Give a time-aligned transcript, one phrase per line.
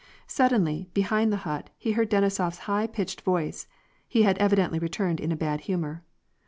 [0.25, 3.67] Suddenly, behind the hut, he heard Denisof s high pitched voice:
[4.07, 6.01] he had evidently returned in a bad humor.